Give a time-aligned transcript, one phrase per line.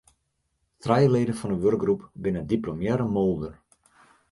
[0.81, 3.53] Trije leden fan de wurkgroep binne diplomearre moolder.